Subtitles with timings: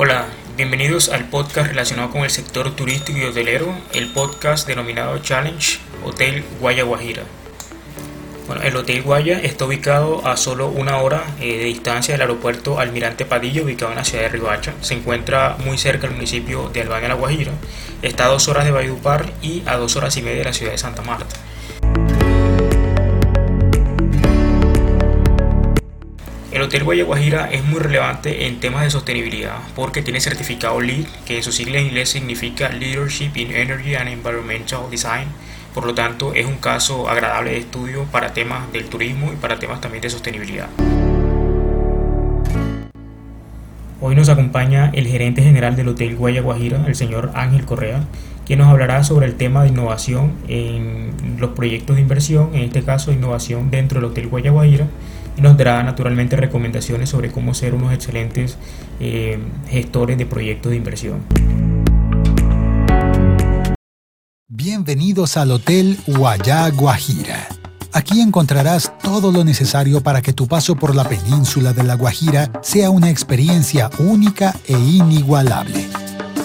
[0.00, 5.80] Hola, bienvenidos al podcast relacionado con el sector turístico y hotelero, el podcast denominado Challenge
[6.04, 7.24] Hotel Guaya Guajira.
[8.46, 12.78] Bueno, el Hotel Guaya está ubicado a solo una hora eh, de distancia del aeropuerto
[12.78, 14.74] Almirante Padilla, ubicado en la ciudad de Riohacha.
[14.82, 17.52] Se encuentra muy cerca del municipio de Albania, La Guajira.
[18.00, 20.72] Está a dos horas de Valledupar y a dos horas y media de la ciudad
[20.72, 21.34] de Santa Marta.
[26.50, 31.06] El Hotel Guaya Guajira es muy relevante en temas de sostenibilidad porque tiene certificado LEED,
[31.26, 35.28] que en su sigla en inglés significa Leadership in Energy and Environmental Design
[35.78, 39.60] por lo tanto, es un caso agradable de estudio para temas del turismo y para
[39.60, 40.66] temas también de sostenibilidad.
[44.00, 48.00] Hoy nos acompaña el gerente general del Hotel Guaya Guajira, el señor Ángel Correa,
[48.44, 52.82] quien nos hablará sobre el tema de innovación en los proyectos de inversión, en este
[52.82, 54.86] caso innovación dentro del Hotel Guaya Guajira,
[55.38, 58.58] y nos dará naturalmente recomendaciones sobre cómo ser unos excelentes
[58.98, 61.20] eh, gestores de proyectos de inversión.
[64.48, 67.46] Bienvenidos al Hotel Guayá Guajira.
[67.92, 72.50] Aquí encontrarás todo lo necesario para que tu paso por la península de La Guajira
[72.60, 75.86] sea una experiencia única e inigualable.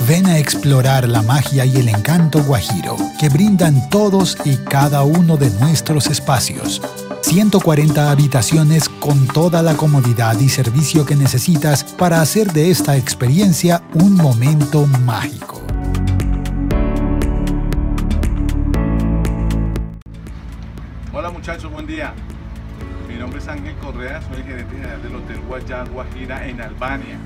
[0.08, 5.38] Ven a explorar la magia y el encanto guajiro que brindan todos y cada uno
[5.38, 6.82] de nuestros espacios.
[7.24, 13.82] 140 habitaciones con toda la comodidad y servicio que necesitas para hacer de esta experiencia
[13.94, 15.64] un momento mágico.
[21.44, 22.14] muchachos, buen día.
[23.06, 27.20] Mi nombre es Ángel Correa, soy el gerente general del Hotel Guayá Guajira en Albania.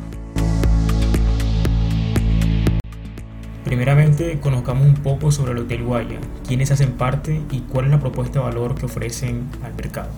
[3.68, 8.00] Primeramente, conozcamos un poco sobre el Hotel Guaya, quiénes hacen parte y cuál es la
[8.00, 10.10] propuesta de valor que ofrecen al mercado.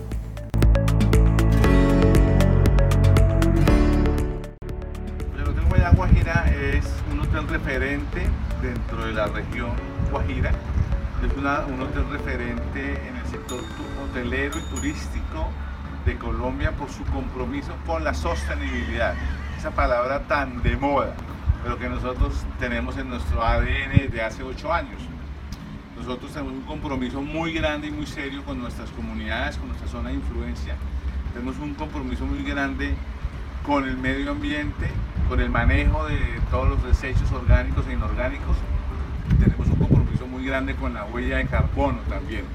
[5.35, 8.27] El Hotel Guayá Guajira es un hotel referente
[8.61, 9.71] dentro de la región
[10.11, 10.51] Guajira
[11.25, 13.59] es un hotel referente en el sector
[14.03, 15.49] hotelero y turístico
[16.05, 19.15] de Colombia por su compromiso con la sostenibilidad.
[19.57, 21.15] Esa palabra tan de moda,
[21.63, 25.01] pero que nosotros tenemos en nuestro ADN de hace ocho años.
[25.97, 30.09] Nosotros tenemos un compromiso muy grande y muy serio con nuestras comunidades, con nuestra zona
[30.09, 30.75] de influencia.
[31.33, 32.95] Tenemos un compromiso muy grande
[33.65, 34.87] con el medio ambiente,
[35.27, 36.17] con el manejo de
[36.49, 38.55] todos los desechos orgánicos e inorgánicos.
[39.39, 42.45] Tenemos un compromiso muy grande con la huella de carbono también.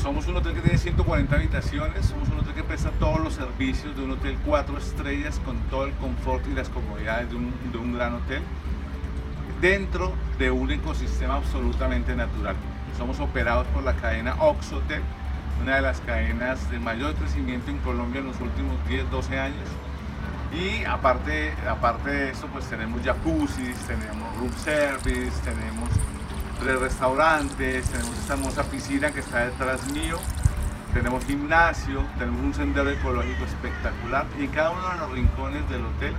[0.00, 3.96] Somos un hotel que tiene 140 habitaciones, somos un hotel que presta todos los servicios
[3.96, 7.78] de un hotel 4 estrellas con todo el confort y las comodidades de un, de
[7.78, 8.42] un gran hotel
[9.60, 12.56] dentro de un ecosistema absolutamente natural.
[12.98, 15.00] Somos operados por la cadena Oxotel,
[15.62, 19.68] una de las cadenas de mayor crecimiento en Colombia en los últimos 10-12 años.
[20.52, 25.88] Y aparte, aparte de eso, pues tenemos jacuzzis, tenemos room service, tenemos
[26.54, 30.18] tres restaurantes, tenemos esta hermosa piscina que está detrás mío,
[30.92, 35.84] tenemos gimnasio, tenemos un sendero ecológico espectacular y en cada uno de los rincones del
[35.84, 36.14] hotel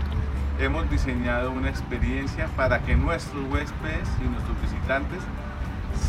[0.59, 5.19] hemos diseñado una experiencia para que nuestros huéspedes y nuestros visitantes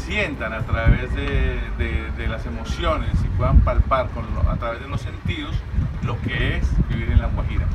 [0.05, 4.09] sientan a través de, las emociones y puedan palpar
[4.49, 5.55] a través de los sentidos
[6.03, 7.67] lo que es vivir en La Guajira.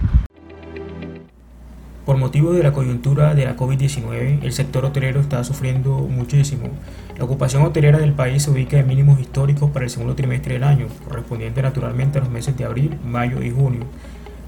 [2.05, 6.69] Por motivo de la coyuntura de la COVID-19, el sector hotelero está sufriendo muchísimo.
[7.15, 10.63] La ocupación hotelera del país se ubica en mínimos históricos para el segundo trimestre del
[10.63, 13.81] año, correspondiente naturalmente a los meses de abril, mayo y junio.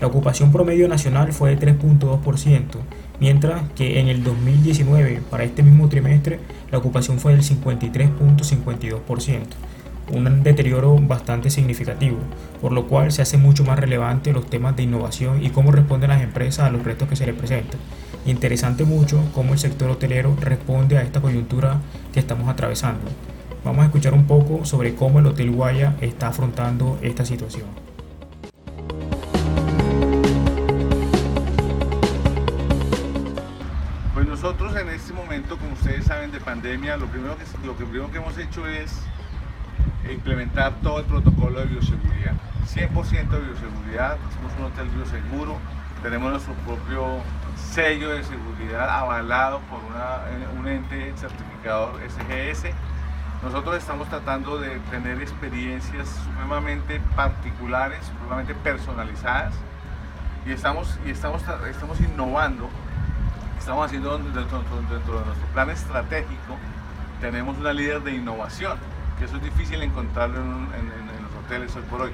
[0.02, 2.63] La ocupación promedio nacional fue de 3.2%,
[3.19, 6.40] mientras que en el 2019, para este mismo trimestre,
[6.72, 9.44] la ocupación fue del 53.52%
[10.12, 12.18] un deterioro bastante significativo,
[12.62, 16.09] por lo cual se hace mucho más relevante los temas de innovación y cómo responden
[16.09, 17.80] las empresas a los retos que se les presentan.
[18.25, 21.80] Interesante mucho cómo el sector hotelero responde a esta coyuntura
[22.13, 23.12] que estamos atravesando.
[23.63, 27.68] Vamos a escuchar un poco sobre cómo el Hotel Guaya está afrontando esta situación.
[34.13, 38.12] Pues nosotros en este momento, como ustedes saben, de pandemia, lo primero que, lo primero
[38.12, 38.92] que hemos hecho es
[40.11, 42.33] implementar todo el protocolo de bioseguridad.
[42.65, 45.57] 100% de bioseguridad, somos un hotel bioseguro,
[46.01, 47.21] tenemos nuestro propio
[47.55, 49.79] sello de seguridad avalado por
[50.59, 52.73] un ente certificador SGS.
[53.44, 59.53] Nosotros estamos tratando de tener experiencias supremamente particulares, supremamente personalizadas
[60.45, 62.69] y estamos, y estamos, estamos innovando,
[63.59, 66.57] estamos haciendo dentro de nuestro plan estratégico,
[67.21, 68.77] tenemos una líder de innovación
[69.18, 72.12] que eso es difícil encontrarlo en, los hoteles hoy por hoy.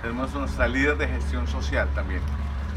[0.00, 2.20] tenemos nuestra líder de gestión social también.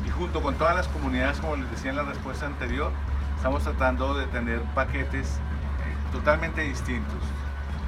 [0.06, 2.92] Y junto con todas las comunidades, como les decía en la respuesta anterior,
[3.36, 7.20] estamos tratando de tener paquetes eh, totalmente distintos,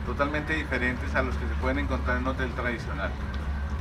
[0.06, 3.12] totalmente diferentes a los que se pueden encontrar en un hotel tradicional.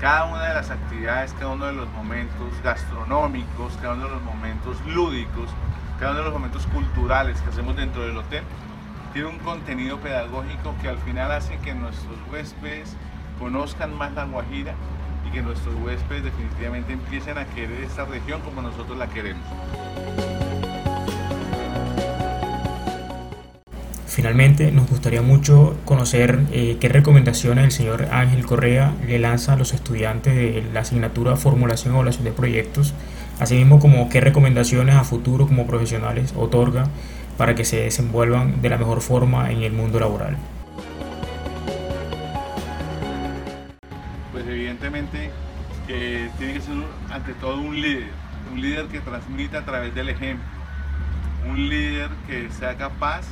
[0.01, 4.23] Cada una de las actividades, cada uno de los momentos gastronómicos, cada uno de los
[4.23, 5.49] momentos lúdicos,
[5.99, 8.45] cada uno de los momentos culturales que hacemos dentro del hotel,
[9.25, 12.95] un contenido pedagógico que al final hace que nuestros huéspedes
[13.39, 14.75] conozcan más la Guajira
[15.27, 19.45] y que nuestros huéspedes definitivamente empiecen a querer esta región como nosotros la queremos.
[24.07, 29.57] Finalmente, nos gustaría mucho conocer eh, qué recomendaciones el señor Ángel Correa le lanza a
[29.57, 32.95] los estudiantes de la asignatura Formulación y Evaluación de Proyectos,
[33.39, 36.89] asimismo como qué recomendaciones a futuro como profesionales otorga
[37.37, 40.37] para que se desenvuelvan de la mejor forma en el mundo laboral.
[44.33, 45.31] Pues evidentemente
[45.89, 46.75] eh, tiene que ser
[47.11, 48.11] ante todo un líder,
[48.53, 50.47] un líder que transmita a través del ejemplo,
[51.49, 53.27] un líder que sea capaz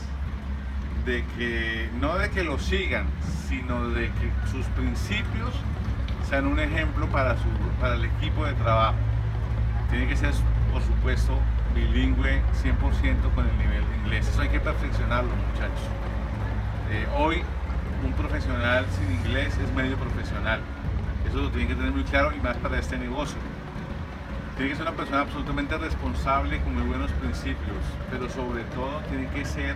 [1.05, 3.07] de que, no de que lo sigan,
[3.49, 5.55] sino de que sus principios
[6.29, 7.49] sean un ejemplo para, su,
[7.81, 8.97] para el equipo de trabajo.
[9.91, 10.33] Tiene que ser,
[10.73, 11.39] por supuesto,
[11.75, 14.29] bilingüe 100% con el nivel de inglés.
[14.29, 15.89] Eso hay que perfeccionarlo, muchachos.
[16.91, 17.43] Eh, hoy,
[18.05, 20.61] un profesional sin inglés es medio profesional.
[21.29, 23.39] Eso lo tienen que tener muy claro y más para este negocio.
[24.57, 29.27] Tiene que ser una persona absolutamente responsable con muy buenos principios, pero sobre todo tiene
[29.29, 29.75] que ser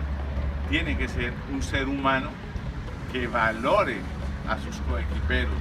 [0.69, 2.29] tiene que ser un ser humano
[3.11, 3.97] que valore
[4.47, 5.57] a sus coequiperos,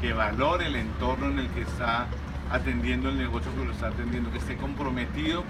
[0.00, 2.06] que valore el entorno en el que está
[2.50, 5.44] atendiendo el negocio que lo está atendiendo, que esté comprometido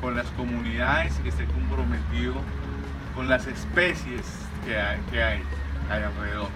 [0.00, 2.34] con las comunidades que esté comprometido
[3.14, 4.22] con las especies
[4.64, 5.40] que hay,
[5.90, 6.48] alrededor.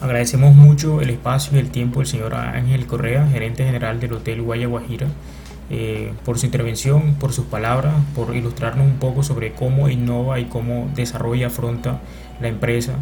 [0.00, 4.42] Agradecemos mucho el espacio y el tiempo del señor Ángel Correa, gerente general del Hotel
[4.42, 5.08] Guaya Guajira.
[5.70, 10.44] Eh, por su intervención, por sus palabras, por ilustrarnos un poco sobre cómo innova y
[10.44, 12.00] cómo desarrolla afronta
[12.40, 12.96] la empresa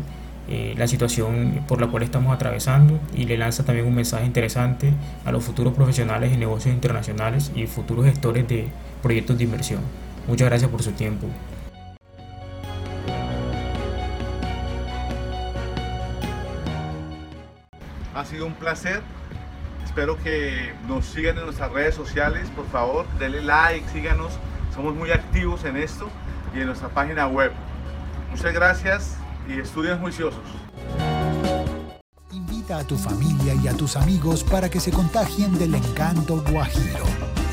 [0.48, 4.92] eh, la situación por la cual estamos atravesando y le lanza también un mensaje interesante
[5.24, 8.68] a los futuros profesionales en negocios internacionales y futuros gestores de
[9.02, 9.80] proyectos de inversión.
[10.26, 11.26] Muchas gracias por su tiempo.
[18.14, 19.02] Ha sido un placer
[19.92, 24.32] Espero que nos sigan en nuestras redes sociales, por favor, denle like, síganos.
[24.74, 26.08] Somos muy activos en esto
[26.54, 27.52] y en nuestra página web.
[28.30, 30.40] Muchas gracias y estudien juiciosos.
[32.32, 37.04] Invita a tu familia y a tus amigos para que se contagien del encanto guajiro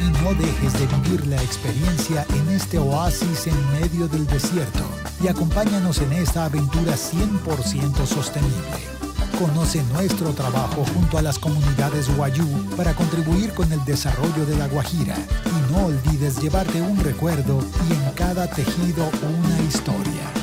[0.01, 4.86] y no dejes de vivir la experiencia en este oasis en medio del desierto
[5.21, 9.00] y acompáñanos en esta aventura 100% sostenible.
[9.38, 12.45] Conoce nuestro trabajo junto a las comunidades Guayú
[12.75, 15.15] para contribuir con el desarrollo de la Guajira.
[15.15, 20.38] Y no olvides llevarte un recuerdo y en cada tejido una historia.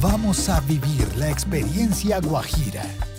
[0.00, 3.09] Vamos a vivir la experiencia Guajira.